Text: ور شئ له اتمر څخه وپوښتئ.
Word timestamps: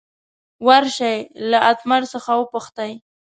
ور 0.67 0.83
شئ 0.97 1.17
له 1.49 1.59
اتمر 1.71 2.01
څخه 2.13 2.31
وپوښتئ. 2.37 2.91